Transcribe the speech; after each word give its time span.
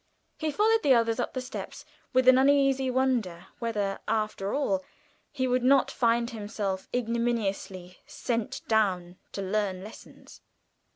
He 0.39 0.49
followed 0.49 0.81
the 0.81 0.95
others 0.95 1.19
up 1.19 1.33
the 1.35 1.41
steps 1.41 1.85
with 2.11 2.27
an 2.27 2.39
uneasy 2.39 2.89
wonder 2.89 3.45
whether, 3.59 3.99
after 4.07 4.51
all, 4.51 4.83
he 5.31 5.45
would 5.47 5.61
not 5.63 5.91
find 5.91 6.31
himself 6.31 6.89
ignominiously 6.91 7.99
set 8.07 8.61
down 8.67 9.17
to 9.33 9.43
learn 9.43 9.83
lessons. 9.83 10.41